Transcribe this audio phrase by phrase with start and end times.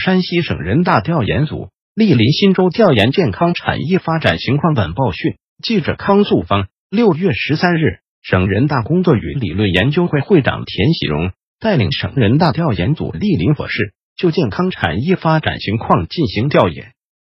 [0.00, 5.34] 山西省人大调研组莅临忻州调研健康产业发展情况晚报讯。
[5.62, 16.92] 记者康素芳，六月十三日，省人大工作与理论研究会会长田喜荣带领省人大调研组莅临我市，就健康产业发展情况进行调研。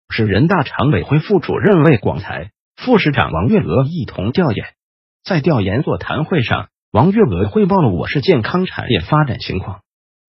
[0.10, 4.66] 市人大常委会副主任魏广才、副市长王月娥一同调研。
[5.24, 9.80] 在调研座谈会上，王月娥汇报了我市健康产业发展情况。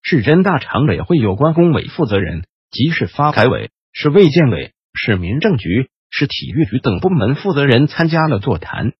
[0.02, 8.92] 市人大常委会有关工委负责人，即市发改委、市卫健委、市民政局、市体育局等部门负责人参加了座谈。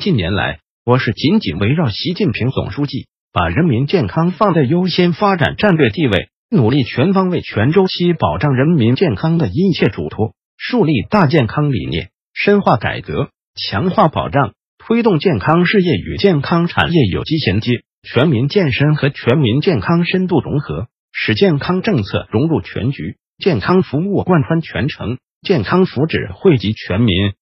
[0.00, 17.82] 近年来，我市紧紧围绕习近平总书记把人民健康放在优先发展战略地位，努力全方位、全周期保障人民健康的一切嘱托，树立大健康理念，深化改革，强化保障，推动健康事业与健康产业有机衔接。
[18.04, 27.32] 全民健身和全民健康深度融合，使健康政策融入全局，健康服务贯穿全程，健康福祉惠及全民。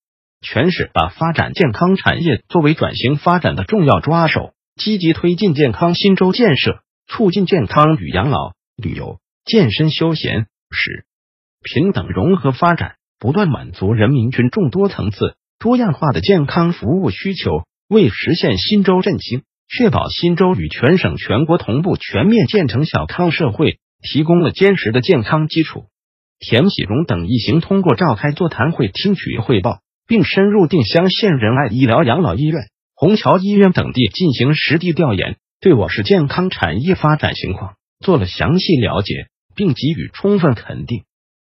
[0.41, 11.05] 全市把发展健康产业作为转型发展的重要抓手，积极推进健康新州建设，促进健康与养老、旅游、健身休闲、使
[11.61, 19.43] 平等融合发展，不断满足人民群众多层次、多样化的健康服务需求，为实现新州振兴。
[19.75, 25.87] 确保新州与全省全国同步全面建成小康社会，提供了坚实的健康基础。
[26.39, 41.05] 田喜荣等一行通过召开座谈会，听取汇报，并深入定襄县仁爱医疗养老医院、虹桥医院等地进行实地调研，对我市健康产业发展情况做了详细了解，并给予充分肯定。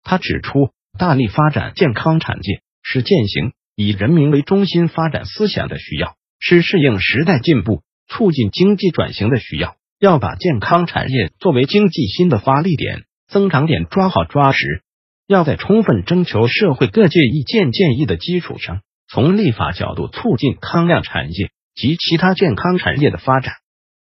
[0.03, 7.83] 他指出，大力发展健康产业是践行以人民为中心发展思想的需要，是适应时代进步。
[8.11, 14.83] 促进经济转型的需要，要把健康产业作为经济新的发力点、增长点抓好抓实。
[15.27, 23.55] 要在充分征求社会各界意见建议的基础上，从立法角度促进康亮产业及其他健康产业的发展。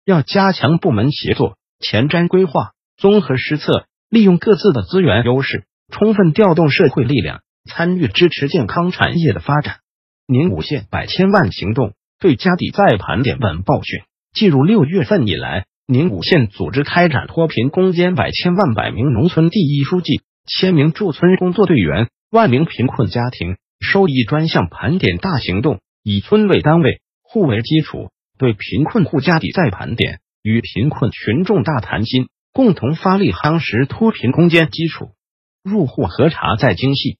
[0.06, 9.80] 要加强部门协作、前瞻规划、综合施策，利用各自的资源优势，充分调动社会力量，参与支持健康产业的发展。
[10.26, 11.92] 宁武县百千万行动。
[12.20, 14.00] 对家底再盘点晚报讯，
[14.32, 35.10] 进入六月份以来，宁武县组织开展脱贫攻坚百千万百名农村第一书记、千名驻村工作队员、万名贫困家庭收益专项盘点大行动，以村为单位、户为基础，对贫困户家底再盘点，与贫困群众大谈心，共同发力夯实脱贫攻坚基础。
[35.62, 37.18] 入户核查再精细，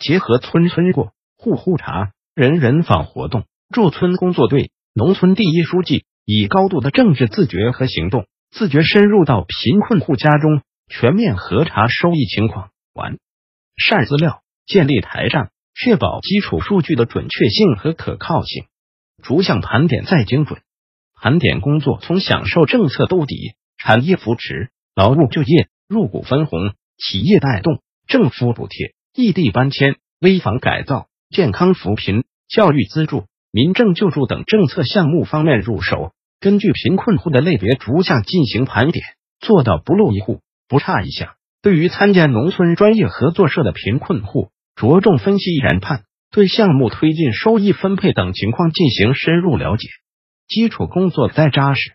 [0.00, 3.44] 结合村村过、户户查、人人访活动。
[3.70, 13.18] 驻村工作队、农村第一书记以高度的政治自觉和行动自觉，深入到贫困户家中，全面核查收益情况，完
[13.76, 18.64] 善资料，建立台账，确保基础数据的准确性和可靠性，
[19.22, 20.62] 逐项盘点再精准。
[21.20, 33.26] 盘点工作从享受政策兜底、产业扶持、劳务就业、入股分红、企业带动、政府补贴、异地搬迁、危房改造、健康扶贫、教育资助。
[33.58, 39.04] 民政救助等政策项目方面入手，根据贫困户的类别逐项进行盘点，
[39.40, 41.30] 做到不漏一户、不差一项。
[41.60, 49.88] 对于参加农村专业合作社的贫困户，着重分析研判，对项目推进、收益分配等情况进行深入了解。
[50.46, 51.94] 基础工作再扎实，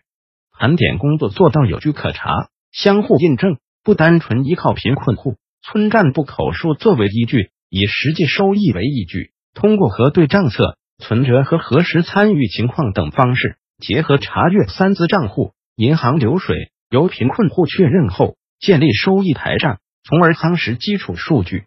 [0.52, 10.76] 盘点工作做到有据可查、相互印证，不单纯依靠贫困户、村干部口述作为依据，以实际收益为依据，通过核对账册。
[10.98, 21.64] 存折和核实参与情况等方式，结合查阅三资账户、银行流水，由贫困户确认后，建立收益台账，从而夯实基础数据。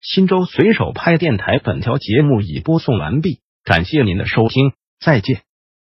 [0.00, 5.47] 新州随手拍电台本条节目已播送完毕，感谢您的收听，再见。